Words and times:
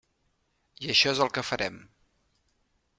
I 0.85 0.89
això 0.93 1.13
és 1.15 1.21
el 1.27 1.31
que 1.37 1.45
farem. 1.51 1.77